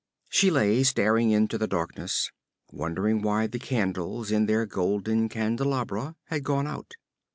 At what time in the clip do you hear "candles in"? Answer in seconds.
3.59-4.47